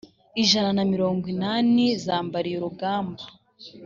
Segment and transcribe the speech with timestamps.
[0.41, 3.23] ijana na mirongo inani zambariye urugamba